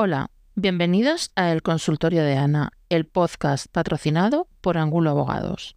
[0.00, 5.76] Hola, bienvenidos a El Consultorio de Ana, el podcast patrocinado por Angulo Abogados.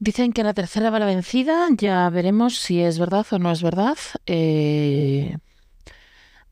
[0.00, 3.62] Dicen que la tercera va la vencida, ya veremos si es verdad o no es
[3.62, 3.96] verdad.
[4.26, 5.38] Eh,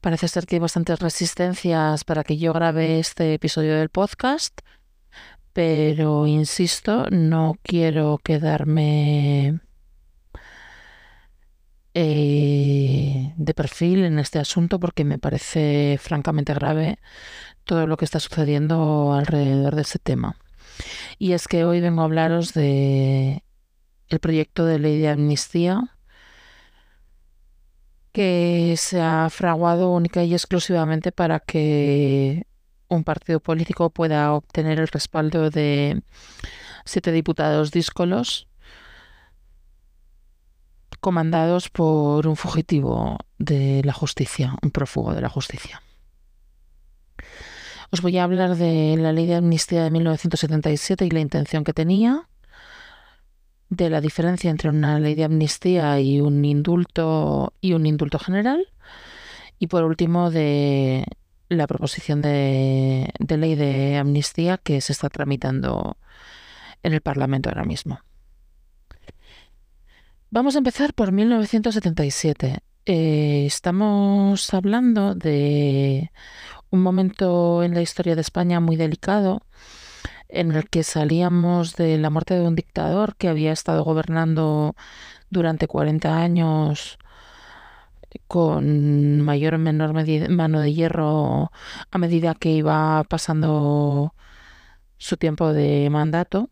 [0.00, 4.60] parece ser que hay bastantes resistencias para que yo grabe este episodio del podcast,
[5.52, 9.58] pero insisto, no quiero quedarme
[11.99, 16.98] eh, de perfil en este asunto porque me parece francamente grave
[17.65, 20.37] todo lo que está sucediendo alrededor de ese tema.
[21.19, 23.43] Y es que hoy vengo a hablaros de
[24.09, 25.97] el proyecto de ley de amnistía
[28.12, 32.47] que se ha fraguado única y exclusivamente para que
[32.89, 36.03] un partido político pueda obtener el respaldo de
[36.84, 38.48] siete diputados díscolos
[41.00, 45.82] comandados por un fugitivo de la justicia, un prófugo de la justicia.
[47.91, 51.72] Os voy a hablar de la ley de amnistía de 1977 y la intención que
[51.72, 52.28] tenía,
[53.69, 58.69] de la diferencia entre una ley de amnistía y un indulto y un indulto general,
[59.58, 61.05] y por último de
[61.48, 65.97] la proposición de, de ley de amnistía que se está tramitando
[66.83, 68.00] en el Parlamento ahora mismo.
[70.37, 72.59] Vamos a empezar por 1977.
[72.84, 76.12] Eh, estamos hablando de
[76.69, 79.41] un momento en la historia de España muy delicado
[80.28, 84.77] en el que salíamos de la muerte de un dictador que había estado gobernando
[85.31, 86.98] durante 40 años
[88.28, 89.95] con mayor o menor
[90.28, 91.50] mano de hierro
[91.91, 94.15] a medida que iba pasando
[94.98, 96.50] su tiempo de mandato.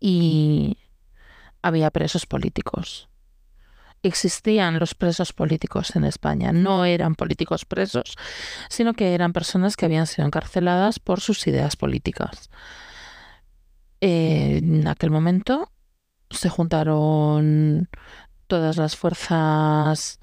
[0.00, 0.77] Y
[1.62, 3.08] había presos políticos.
[4.02, 6.52] Existían los presos políticos en España.
[6.52, 8.16] No eran políticos presos,
[8.68, 12.48] sino que eran personas que habían sido encarceladas por sus ideas políticas.
[14.00, 15.72] En aquel momento
[16.30, 17.88] se juntaron
[18.46, 20.20] todas las fuerzas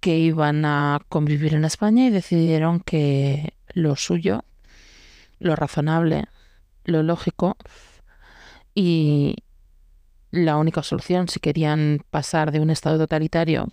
[0.00, 4.44] que iban a convivir en España y decidieron que lo suyo,
[5.38, 6.26] lo razonable,
[6.84, 7.56] lo lógico
[8.74, 9.36] y,
[10.30, 13.68] la única solución si querían pasar de un Estado totalitario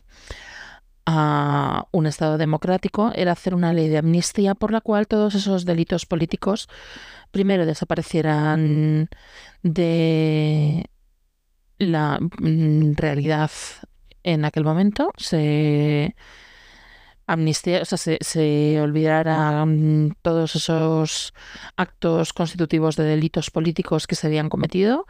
[1.06, 5.64] a un Estado democrático era hacer una ley de amnistía por la cual todos esos
[5.66, 6.68] delitos políticos
[7.32, 9.10] primero desaparecieran
[9.64, 10.90] de
[11.78, 13.52] la mm, realidad
[14.24, 16.16] en aquel momento, se
[17.28, 21.34] amnistía, o sea, se, olvidaran todos esos
[21.76, 25.06] actos constitutivos de delitos políticos que se habían cometido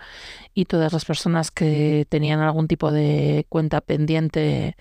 [0.54, 4.76] y todas las personas que tenían algún tipo de cuenta pendiente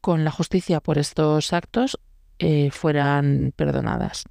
[0.00, 1.98] con la justicia por estos actos
[2.38, 4.24] eh, fueran perdonadas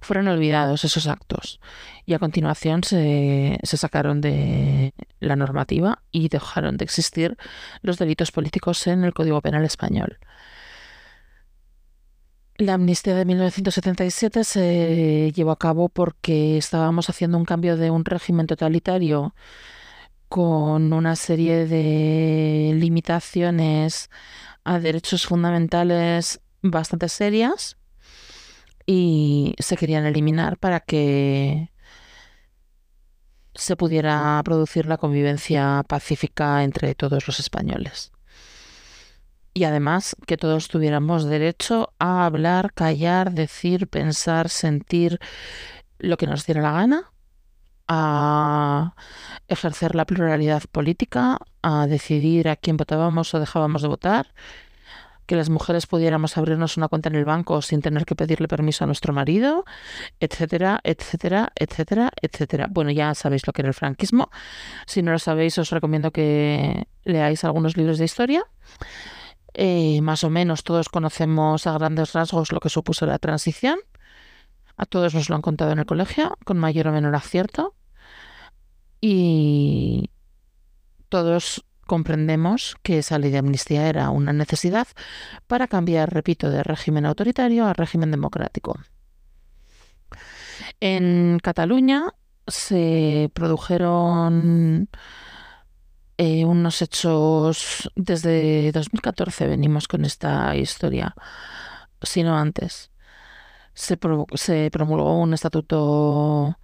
[0.00, 1.60] fueron olvidados esos actos
[2.06, 7.36] y a continuación se, se, sacaron de la normativa y dejaron de existir
[7.82, 10.18] los delitos políticos en el Código Penal español.
[12.56, 18.04] La amnistía de 1977 se llevó a cabo porque estábamos haciendo un cambio de un
[18.04, 19.32] régimen totalitario
[20.28, 24.10] con una serie de limitaciones
[24.64, 27.76] a derechos fundamentales bastante serias
[28.90, 31.70] y se querían eliminar para que
[33.54, 38.12] se pudiera producir la convivencia pacífica entre todos los españoles.
[39.52, 45.18] Y además que todos tuviéramos derecho a hablar, callar, decir, pensar, sentir
[45.98, 47.12] lo que nos diera la gana,
[47.88, 48.94] a
[49.48, 54.32] ejercer la pluralidad política, a decidir a quién votábamos o dejábamos de votar
[55.28, 58.84] que las mujeres pudiéramos abrirnos una cuenta en el banco sin tener que pedirle permiso
[58.84, 59.66] a nuestro marido,
[60.20, 62.66] etcétera, etcétera, etcétera, etcétera.
[62.70, 64.30] Bueno, ya sabéis lo que era el franquismo.
[64.86, 68.42] Si no lo sabéis, os recomiendo que leáis algunos libros de historia.
[69.52, 73.78] Eh, más o menos todos conocemos a grandes rasgos lo que supuso la transición.
[74.78, 77.74] A todos nos lo han contado en el colegio, con mayor o menor acierto.
[79.02, 80.08] Y
[81.10, 84.86] todos comprendemos que esa ley de amnistía era una necesidad
[85.48, 88.78] para cambiar, repito, de régimen autoritario a régimen democrático.
[90.78, 92.14] En Cataluña
[92.46, 94.88] se produjeron
[96.18, 101.14] eh, unos hechos desde 2014 venimos con esta historia,
[102.02, 102.90] sino antes.
[103.72, 103.98] Se,
[104.34, 106.58] se promulgó un estatuto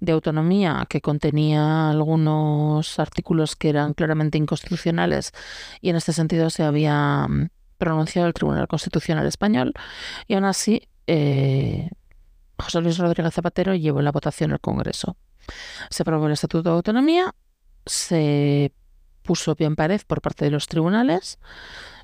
[0.00, 5.32] de autonomía que contenía algunos artículos que eran claramente inconstitucionales
[5.80, 7.48] y en este sentido se había mm,
[7.78, 9.74] pronunciado el Tribunal Constitucional Español
[10.26, 11.90] y aún así eh,
[12.58, 15.16] José Luis Rodríguez Zapatero llevó la votación al Congreso.
[15.90, 17.34] Se aprobó el Estatuto de Autonomía,
[17.86, 18.72] se
[19.22, 21.38] puso bien pared por parte de los tribunales,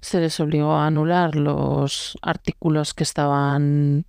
[0.00, 4.04] se les obligó a anular los artículos que estaban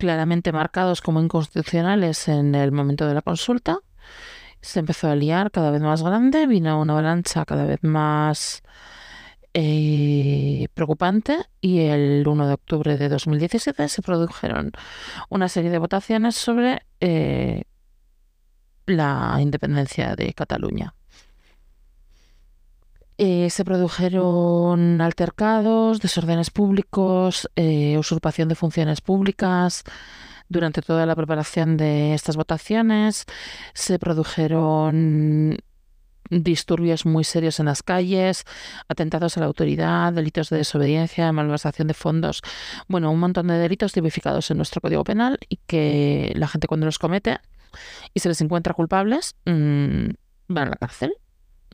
[0.00, 3.80] claramente marcados como inconstitucionales en el momento de la consulta.
[4.62, 8.62] Se empezó a liar cada vez más grande, vino una avalancha cada vez más
[9.52, 14.72] eh, preocupante y el 1 de octubre de 2017 se produjeron
[15.28, 17.64] una serie de votaciones sobre eh,
[18.86, 20.94] la independencia de Cataluña.
[23.22, 27.50] Eh, se produjeron altercados, desórdenes públicos,
[27.98, 29.84] usurpación de funciones públicas.
[30.48, 33.26] Durante toda la preparación de estas votaciones
[33.74, 35.58] se produjeron
[36.30, 38.44] disturbios muy serios en las calles,
[38.88, 42.40] atentados a la autoridad, delitos de desobediencia, malversación de fondos,
[42.88, 46.86] bueno, un montón de delitos tipificados en nuestro Código Penal y que la gente cuando
[46.86, 47.38] los comete
[48.14, 50.08] y se les encuentra culpables mm,
[50.48, 51.12] van a la cárcel.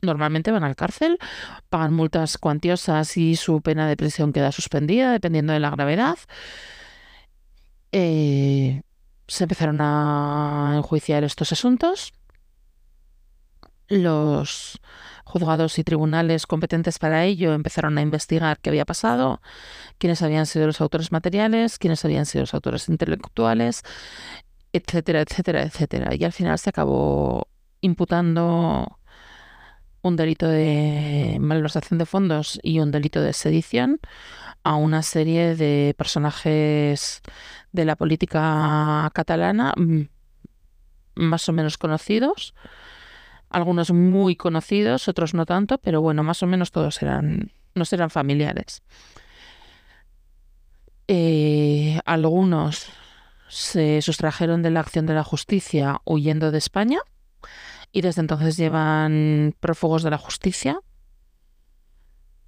[0.01, 1.17] Normalmente van a la cárcel,
[1.69, 6.17] pagan multas cuantiosas y su pena de prisión queda suspendida dependiendo de la gravedad.
[7.91, 8.83] Eh,
[9.27, 12.13] se empezaron a enjuiciar estos asuntos
[13.89, 14.79] los
[15.23, 19.41] juzgados y tribunales competentes para ello empezaron a investigar qué había pasado,
[19.97, 23.83] quiénes habían sido los autores materiales, quiénes habían sido los autores intelectuales,
[24.73, 26.15] etcétera, etcétera, etcétera.
[26.15, 27.47] Y al final se acabó
[27.81, 28.99] imputando
[30.07, 33.99] un delito de malversación de fondos y un delito de sedición
[34.63, 37.21] a una serie de personajes
[37.71, 40.01] de la política catalana mm,
[41.15, 42.53] más o menos conocidos
[43.49, 48.09] algunos muy conocidos, otros no tanto, pero bueno, más o menos todos eran, no eran
[48.09, 48.81] familiares.
[51.07, 52.87] Eh, algunos
[53.47, 56.99] se sustrajeron de la acción de la justicia huyendo de España
[57.97, 60.79] y desde entonces llevan prófugos de la justicia.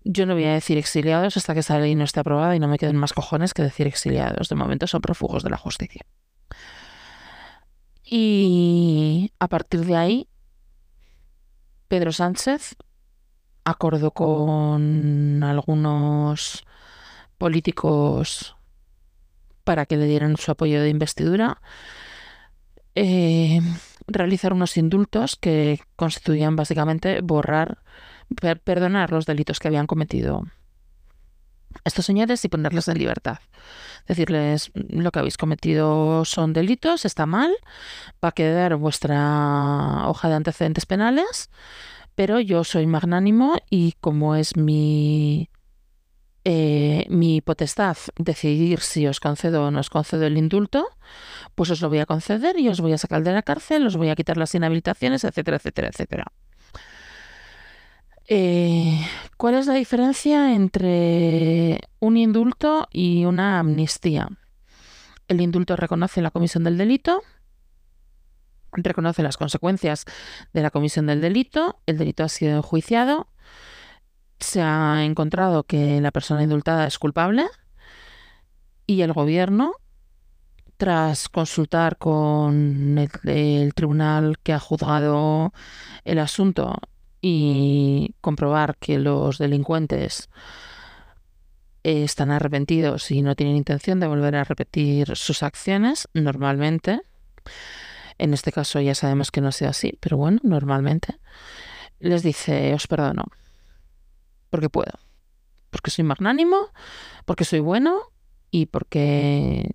[0.03, 2.67] Yo no voy a decir exiliados hasta que esa ley no esté aprobada y no
[2.67, 4.47] me queden más cojones que decir exiliados.
[4.47, 6.05] De momento son prófugos de la justicia.
[8.03, 10.27] Y a partir de ahí
[11.87, 12.75] Pedro Sánchez
[13.63, 16.63] acordó con algunos
[17.39, 18.55] políticos
[19.63, 21.59] para que le dieran su apoyo de investidura,
[22.93, 23.61] eh,
[24.11, 27.79] realizar unos indultos que constituían básicamente borrar,
[28.63, 30.43] perdonar los delitos que habían cometido
[31.83, 33.39] estos señores y ponerles en libertad.
[34.07, 37.51] Decirles, lo que habéis cometido son delitos, está mal,
[38.23, 41.49] va a quedar vuestra hoja de antecedentes penales,
[42.15, 45.49] pero yo soy magnánimo y como es mi,
[46.45, 50.87] eh, mi potestad decidir si os concedo o no os concedo el indulto,
[51.55, 53.97] pues os lo voy a conceder y os voy a sacar de la cárcel, os
[53.97, 56.25] voy a quitar las inhabilitaciones, etcétera, etcétera, etcétera.
[58.31, 59.01] Eh,
[59.37, 64.29] ¿Cuál es la diferencia entre un indulto y una amnistía?
[65.27, 67.23] El indulto reconoce la comisión del delito,
[68.71, 70.05] reconoce las consecuencias
[70.53, 73.27] de la comisión del delito, el delito ha sido enjuiciado,
[74.39, 77.45] se ha encontrado que la persona indultada es culpable
[78.87, 79.73] y el gobierno,
[80.77, 85.53] tras consultar con el tribunal que ha juzgado
[86.05, 86.77] el asunto
[87.21, 90.29] y comprobar que los delincuentes
[91.83, 97.01] están arrepentidos y no tienen intención de volver a repetir sus acciones, normalmente,
[98.17, 101.19] en este caso ya sabemos que no sea así, pero bueno, normalmente,
[101.99, 103.25] les dice, os perdono,
[104.49, 104.93] porque puedo,
[105.69, 106.69] porque soy magnánimo,
[107.25, 107.99] porque soy bueno
[108.51, 109.71] y porque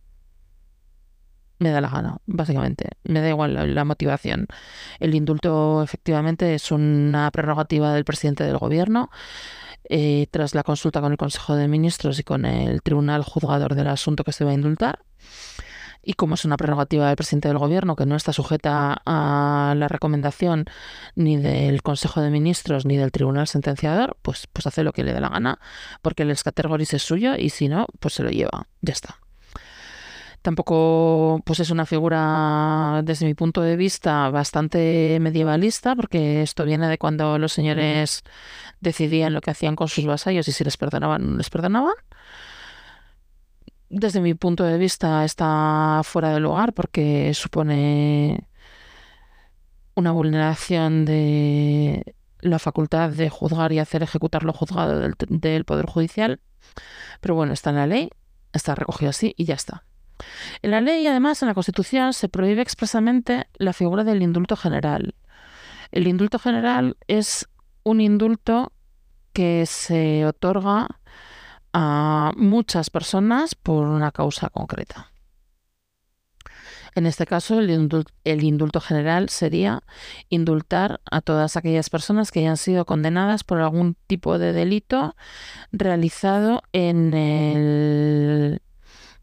[1.58, 2.90] me da la gana, básicamente.
[3.04, 4.46] Me da igual la, motivación.
[5.00, 9.10] El indulto efectivamente es una prerrogativa del presidente del gobierno.
[9.88, 13.88] Eh, tras la consulta con el Consejo de Ministros y con el Tribunal Juzgador del
[13.88, 15.04] asunto que se va a indultar.
[16.04, 19.88] Y como es una prerrogativa del presidente del gobierno que no está sujeta a la
[19.88, 20.66] recomendación
[21.14, 25.12] ni del Consejo de Ministros ni del Tribunal Sentenciador, pues, pues hace lo que le
[25.12, 25.58] dé la gana,
[26.02, 28.66] porque el escatergoris es suyo y si no, pues se lo lleva.
[28.82, 29.18] Ya está.
[30.44, 36.86] Tampoco pues es una figura, desde mi punto de vista, bastante medievalista, porque esto viene
[36.86, 38.24] de cuando los señores
[38.80, 41.94] decidían lo que hacían con sus vasallos y si les perdonaban o no les perdonaban.
[43.96, 48.48] Desde mi punto de vista está fuera de lugar porque supone
[49.94, 56.40] una vulneración de la facultad de juzgar y hacer ejecutar lo juzgado del, Poder Judicial
[57.20, 58.10] Pero bueno, está en la ley,
[58.52, 59.84] está recogido así y ya está.
[60.62, 65.14] En la ley, además, en la Constitución, se prohíbe expresamente la figura del indulto general.
[65.92, 67.48] El indulto general es
[67.84, 68.72] un indulto
[69.32, 70.98] que se otorga
[71.74, 75.10] a muchas personas por una causa concreta.
[76.94, 77.70] En este caso, el
[78.44, 79.82] indulto, general sería
[80.28, 85.16] indultar a todas aquellas personas que hayan sido condenadas por algún tipo de delito
[85.72, 88.62] realizado en el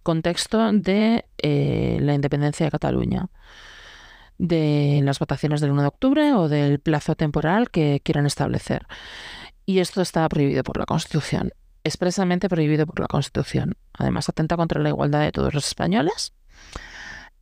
[0.04, 3.30] contexto de eh, la independencia de Cataluña,
[4.38, 8.86] de las votaciones del 1 de octubre o del plazo temporal que quieran establecer.
[9.66, 13.76] Y esto está prohibido por la Constitución, expresamente prohibido por la Constitución.
[13.94, 16.34] Además, atenta contra la igualdad de todos los españoles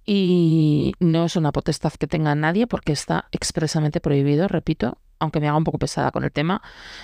[0.06, 5.48] y no es una potestad que tenga nadie porque está expresamente prohibido, repito, aunque me
[5.48, 6.62] haga un poco pesada con el tema,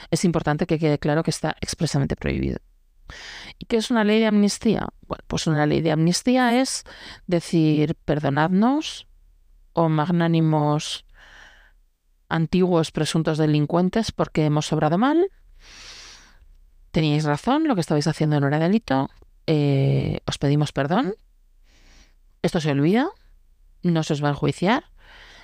[0.10, 2.60] es importante que quede claro que está expresamente prohibido.
[3.60, 4.88] ¿Y qué es una ley de amnistía?
[5.02, 6.84] Bueno, pues una ley de amnistía es
[7.28, 9.08] decir, perdonadnos,
[9.76, 11.06] o magnánimos
[12.30, 15.28] antiguos presuntos delincuentes porque hemos sobrado mal.
[16.96, 19.10] Teníais razón, lo que estabais haciendo no era delito.
[19.48, 21.14] Eh, os pedimos perdón
[22.46, 23.10] esto se olvida,
[23.82, 24.86] no se os va a enjuiciar.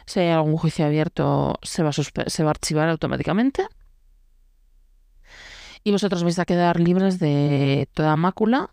[0.06, 3.68] Si hay algún juicio abierto, se va a, se va a archivar automáticamente.
[5.84, 8.70] Y vosotros vais a quedar libres de toda mácula.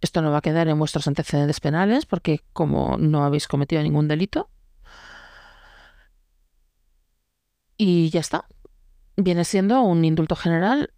[0.00, 4.08] Esto no va a quedar en vuestros antecedentes penales porque como no habéis cometido ningún
[4.08, 4.48] delito.
[7.76, 8.46] Y ya está.
[9.16, 10.94] Viene siendo un indulto general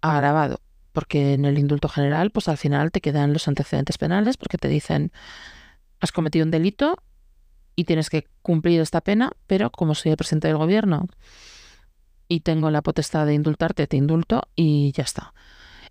[0.00, 0.60] agravado.
[0.92, 4.68] Porque en el indulto general, pues al final te quedan los antecedentes penales porque te
[4.68, 5.12] dicen
[6.00, 7.02] has cometido un delito
[7.74, 11.06] y tienes que cumplir esta pena, pero como soy el presidente del gobierno
[12.28, 15.34] y tengo la potestad de indultarte, te indulto y ya está.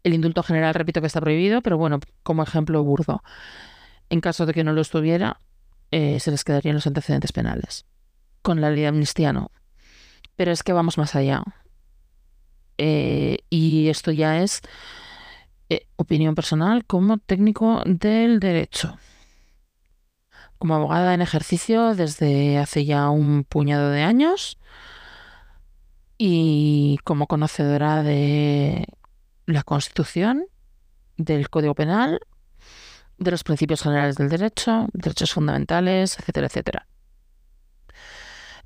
[0.04, 3.24] El indulto general, repito que está prohibido, pero bueno, como ejemplo burdo.
[4.10, 5.40] En caso de que no lo estuviera,
[5.92, 7.86] eh, se les quedarían los antecedentes penales.
[8.42, 9.52] Con la ley de amnistía no.
[10.36, 11.44] Pero es que vamos más allá.
[12.78, 14.62] Eh, y esto ya es
[15.70, 18.98] eh, opinión personal como técnico del derecho
[20.58, 24.58] como abogada en ejercicio desde hace ya un puñado de años
[26.18, 28.88] y como conocedora de
[29.46, 30.46] la Constitución,
[31.18, 32.20] del Código Penal,
[33.18, 36.88] de los principios generales del derecho, derechos fundamentales, etcétera, etcétera.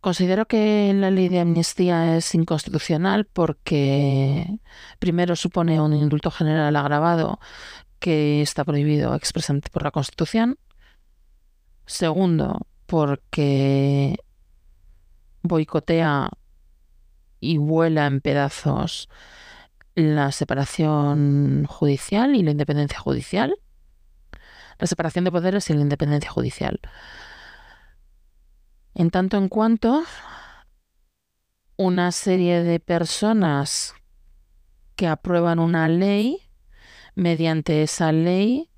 [0.02, 4.60] Considero que la ley de amnistía es inconstitucional porque
[5.00, 7.40] primero supone un indulto general agravado
[8.00, 10.58] que está prohibido expresamente por la Constitución
[11.90, 14.16] Segundo, porque
[15.42, 16.30] boicotea
[17.40, 19.10] y vuela en pedazos
[19.96, 23.56] la separación judicial y la independencia judicial.
[24.78, 26.80] La separación de poderes y la independencia judicial.
[29.00, 30.04] En tanto en cuanto
[31.78, 33.94] una serie de personas
[34.98, 36.42] que aprueban una ley,
[37.16, 38.70] mediante esa ley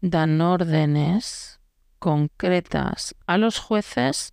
[0.00, 1.60] dan órdenes
[1.98, 4.32] concretas a los jueces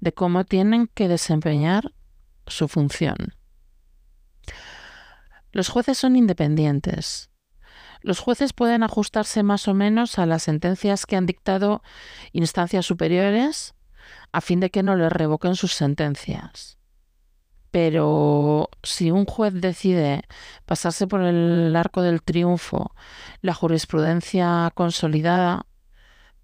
[0.00, 1.94] de cómo tienen que desempeñar
[2.46, 3.16] su función.
[5.50, 7.30] Los jueces son independientes.
[8.02, 11.82] Los jueces pueden ajustarse más o menos a las sentencias que han dictado
[12.32, 13.74] instancias superiores
[14.32, 16.78] a fin de que no les revoquen sus sentencias.
[17.70, 20.22] Pero si un juez decide
[20.64, 22.94] pasarse por el arco del triunfo
[23.40, 25.66] la jurisprudencia consolidada,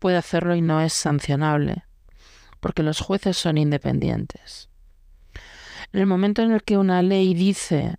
[0.01, 1.85] puede hacerlo y no es sancionable,
[2.59, 4.71] porque los jueces son independientes.
[5.93, 7.97] En el momento en el que una ley dice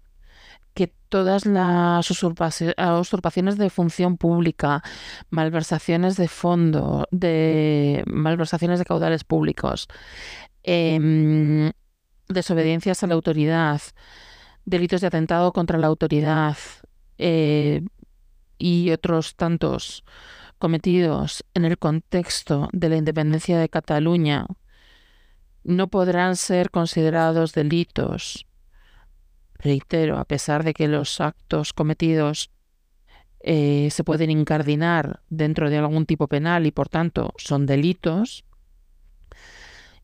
[0.74, 4.82] que todas las usurpaciones de función pública,
[5.30, 9.88] malversaciones de fondo, de malversaciones de caudales públicos,
[10.64, 11.72] em,
[12.30, 13.82] desobediencias a la autoridad,
[14.66, 16.58] delitos de atentado contra la autoridad
[17.18, 17.84] eh,
[18.58, 20.04] y otros tantos
[20.60, 24.48] cometidos en el contexto de la independencia de Cataluña
[25.64, 28.48] no podrán ser considerados delitos.
[29.64, 32.50] Reitero, a pesar de que los actos cometidos
[33.42, 38.44] eh, se pueden incardinar dentro de algún tipo penal y por tanto son delitos,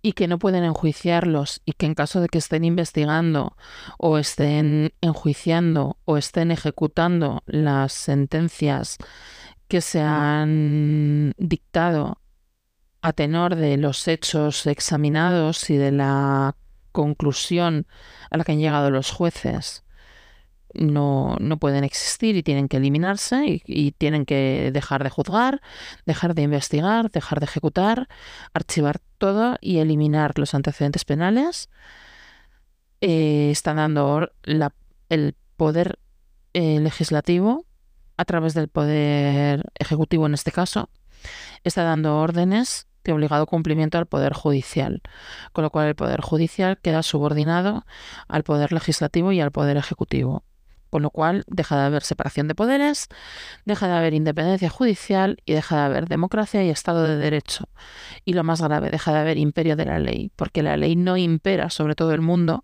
[0.02, 3.58] y que no pueden enjuiciarlos y que en caso de que estén investigando
[3.98, 8.98] o estén enjuiciando o estén ejecutando las sentencias
[9.68, 12.22] que se han dictado
[13.02, 16.56] a tenor de los hechos examinados y de la
[16.98, 17.86] conclusión
[18.32, 19.84] a la que han llegado los jueces,
[20.74, 25.62] no, no pueden existir y tienen que eliminarse y, tienen que dejar de juzgar,
[26.08, 28.08] dejar de investigar, dejar de ejecutar,
[28.52, 31.70] archivar todo y eliminar los antecedentes penales.
[33.02, 34.74] Eh, están dando la,
[35.10, 36.00] el poder
[36.54, 37.68] eh, legislativo
[38.18, 40.90] a través del poder ejecutivo en este caso,
[41.64, 45.02] está dando órdenes obligado cumplimiento al poder judicial,
[45.54, 47.86] con lo cual el poder judicial queda subordinado
[48.28, 50.44] al poder legislativo y al poder ejecutivo.
[50.90, 53.10] Con lo cual deja de haber separación de poderes,
[53.66, 57.68] deja de haber independencia judicial y deja de haber democracia y Estado de Derecho.
[58.24, 61.18] Y lo más grave, deja de haber imperio de la ley, porque la ley no
[61.18, 62.64] impera sobre todo el mundo,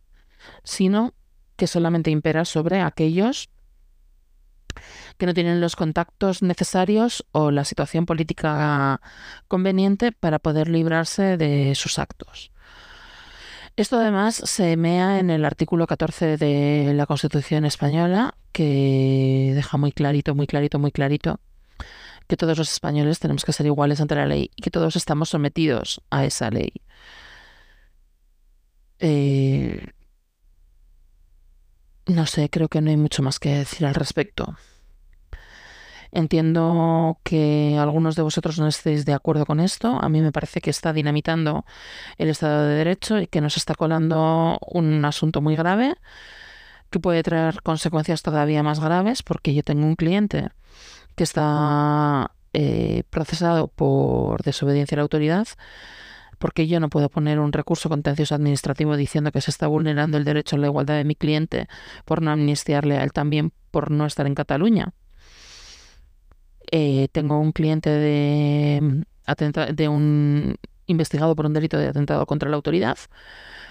[0.64, 1.14] sino
[1.58, 3.50] que solamente impera sobre aquellos
[5.18, 9.02] que no tienen los contactos necesarios o la situación política
[9.48, 12.52] conveniente para poder librarse de sus actos.
[13.76, 19.92] Esto además se mea en el artículo 14 de la Constitución española, que deja muy
[19.92, 21.40] clarito, muy clarito, muy clarito
[22.28, 25.30] que todos los españoles tenemos que ser iguales ante la ley y que todos estamos
[25.30, 26.72] sometidos a esa ley.
[29.00, 29.92] Eh,
[32.08, 34.56] no sé, creo que no hay mucho más que decir al respecto.
[36.16, 39.98] Entiendo que algunos de vosotros no estéis de acuerdo con esto.
[40.00, 41.66] A mí me parece que está dinamitando
[42.20, 45.96] el Estado de Derecho y que nos está colando un asunto muy grave
[46.92, 50.50] que puede traer consecuencias todavía más graves porque yo tengo un cliente
[51.16, 55.48] que está eh, procesado por desobediencia a la autoridad
[56.38, 60.26] porque yo no puedo poner un recurso contencioso administrativo diciendo que se está vulnerando el
[60.26, 61.68] derecho a la igualdad de mi cliente
[62.06, 64.94] por no amnistiarle a él también por no estar en Cataluña.
[66.76, 70.56] Eh, tengo un cliente de, mm, de un
[70.88, 72.98] investigado por un delito de atentado contra la autoridad,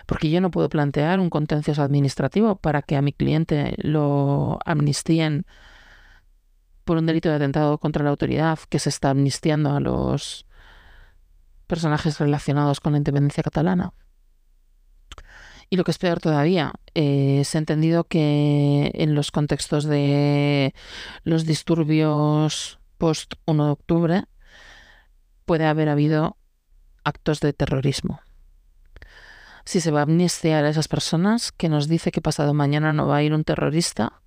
[0.07, 5.47] porque yo no puedo plantear un contencioso administrativo para que a mi cliente lo amnistíen
[6.85, 10.47] por un delito de atentado contra la autoridad que se está amnistiando a los
[11.67, 13.95] personajes relacionados con la independencia catalana.
[15.71, 20.73] Y lo que es peor todavía, eh, se ha entendido que en los contextos de
[21.25, 24.25] los disturbios post 1 de octubre
[25.45, 26.37] puede haber habido
[27.03, 28.21] actos de terrorismo.
[29.65, 33.09] Si se va a amnistiar a esas personas, que nos dice que pasado mañana no
[33.09, 34.23] va a ir un terrorista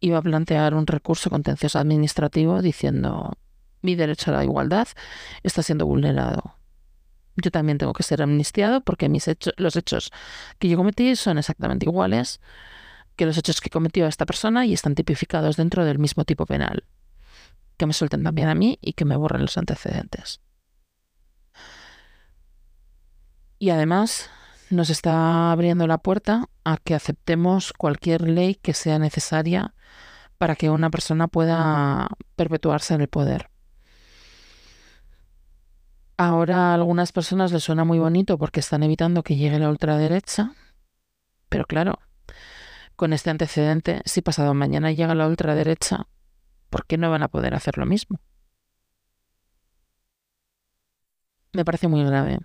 [0.00, 3.38] y va a plantear un recurso contencioso administrativo diciendo
[3.80, 4.88] mi derecho a la igualdad
[5.42, 6.56] está siendo vulnerado.
[7.36, 10.10] Yo también tengo que ser amnistiado porque mis hechos, los hechos
[10.58, 12.42] que yo cometí son exactamente iguales
[13.16, 16.84] que los hechos que cometió esta persona y están tipificados dentro del mismo tipo penal
[17.78, 20.42] que me suelten también a mí y que me borren los antecedentes.
[23.58, 24.28] Y además
[24.70, 29.74] nos está abriendo la puerta a que aceptemos cualquier ley que sea necesaria
[30.36, 33.50] para que una persona pueda perpetuarse en el poder.
[36.16, 40.52] Ahora a algunas personas les suena muy bonito porque están evitando que llegue la ultraderecha,
[41.48, 42.00] pero claro,
[42.96, 46.08] con este antecedente, si pasado mañana llega la ultraderecha,
[46.70, 48.20] ¿por qué no van a poder hacer lo mismo?
[51.52, 52.38] Me parece muy grave.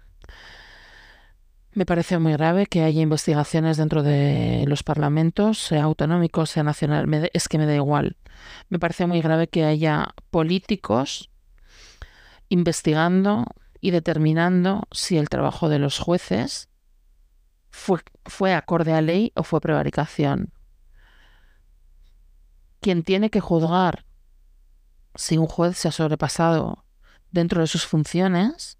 [1.73, 7.29] Me parece muy grave que haya investigaciones dentro de los parlamentos, sea autonómicos, sea nacional,
[7.33, 8.17] es que me da igual.
[8.69, 11.31] Me parece muy grave que haya políticos
[12.49, 13.45] investigando
[13.81, 16.69] y determinando si el trabajo de los jueces
[17.71, 20.53] fue, fue acorde a ley o fue prevaricación.
[22.81, 24.05] Quien tiene que juzgar
[25.15, 26.85] si un juez se ha sobrepasado
[27.31, 28.77] dentro de sus funciones,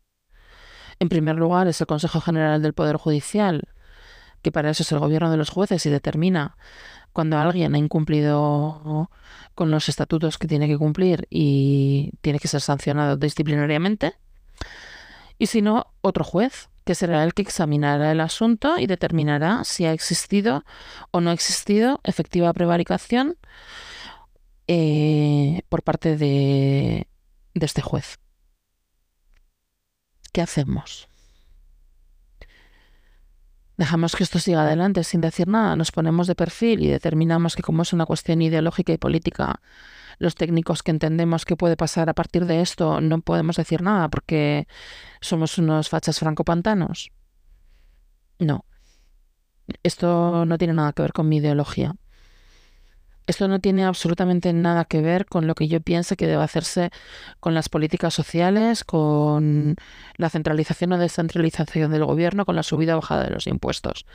[1.00, 3.68] en primer lugar es el Consejo General del Poder Judicial,
[4.42, 6.58] que para eso es el gobierno de los jueces y determina
[7.14, 9.10] cuando alguien ha incumplido
[9.56, 14.16] con los estatutos que tiene que cumplir y tiene que ser sancionado disciplinariamente.
[15.38, 19.86] Y si no, otro juez, que será el que examinará el asunto y determinará si
[19.86, 20.66] ha existido
[21.12, 23.38] o no ha existido efectiva prevaricación
[24.68, 27.08] eh, por parte de,
[27.54, 28.20] de este juez.
[30.32, 31.08] ¿Qué hacemos?
[33.78, 37.64] Dejamos que esto siga adelante sin decir nada, nos ponemos de perfil y determinamos que
[37.64, 39.62] como es una cuestión ideológica y política,
[40.20, 44.10] los técnicos que entendemos que puede pasar a partir de esto no podemos decir nada
[44.10, 44.68] porque
[45.22, 47.12] somos unos fachas francopantanos.
[48.40, 48.66] No.
[49.82, 51.96] Esto no tiene nada que ver con mi ideología.
[53.26, 56.90] Esto no tiene absolutamente nada que ver con lo que yo piense que debe hacerse
[57.40, 59.76] con las políticas sociales, con
[60.18, 64.06] la centralización o descentralización del gobierno, con la subida o bajada de los impuestos.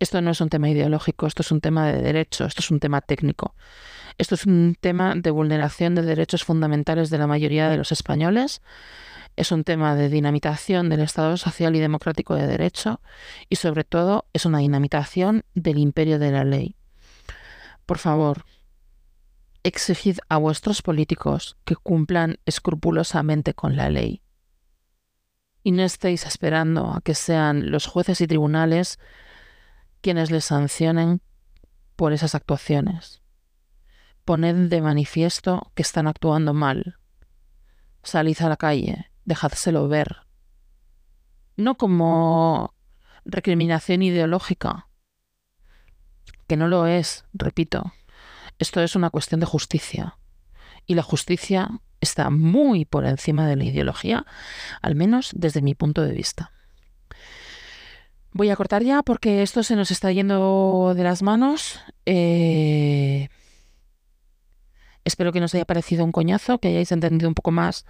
[0.00, 2.80] Esto no es un tema ideológico, esto es un tema de derecho, esto es un
[2.80, 3.54] tema técnico.
[4.18, 8.60] Esto es un tema de vulneración de derechos fundamentales de la mayoría de los españoles.
[9.36, 13.00] Es un tema de dinamitación del Estado social y democrático de derecho
[13.48, 16.76] y sobre todo es una dinamitación del imperio de la ley.
[17.92, 18.46] Por favor,
[19.64, 24.22] exigid a vuestros políticos que cumplan escrupulosamente con la ley.
[25.62, 28.98] Y no estéis esperando a que sean los jueces y tribunales
[30.00, 31.20] quienes les sancionen
[31.94, 33.20] por esas actuaciones.
[34.24, 36.96] Poned de manifiesto que están actuando mal.
[38.02, 40.22] Salid a la calle, dejádselo ver.
[41.58, 42.72] No como
[43.26, 44.88] recriminación ideológica,
[46.52, 47.94] que no lo es, repito.
[48.58, 50.18] Esto es una cuestión de justicia.
[50.84, 54.26] Y la justicia está muy por encima de la ideología,
[54.82, 56.52] al menos desde mi punto de vista.
[58.32, 61.80] Voy a cortar ya porque esto se nos está yendo de las manos.
[62.04, 63.30] Eh,
[65.04, 67.84] Espero que nos haya parecido un coñazo, que hayáis entendido un poco más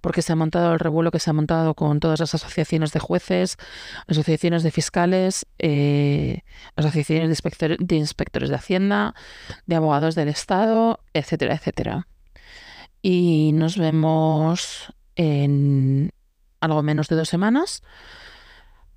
[0.00, 3.00] porque se ha montado el revuelo que se ha montado con todas las asociaciones de
[3.00, 3.56] jueces,
[4.06, 6.42] asociaciones de fiscales, eh,
[6.76, 9.14] asociaciones de, de inspectores de Hacienda,
[9.66, 12.06] de abogados del Estado, etcétera, etcétera.
[13.00, 16.12] Y nos vemos en
[16.60, 17.82] algo menos de dos semanas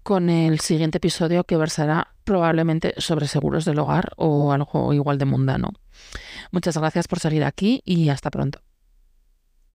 [0.05, 5.25] con el siguiente episodio que versará probablemente sobre seguros del hogar o algo igual de
[5.25, 5.71] mundano.
[6.51, 8.64] Muchas gracias por seguir aquí y hasta pronto.